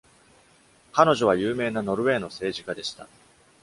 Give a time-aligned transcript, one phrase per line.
[0.93, 3.07] 彼女は、有名なノルウェーの政治家でした。